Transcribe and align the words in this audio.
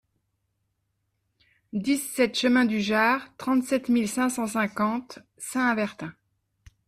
dix-sept 1.73 2.35
chemin 2.35 2.65
du 2.65 2.81
Jard, 2.81 3.27
trente-sept 3.37 3.87
mille 3.87 4.09
cinq 4.09 4.29
cent 4.29 4.47
cinquante 4.47 5.19
Saint-Avertin 5.37 6.11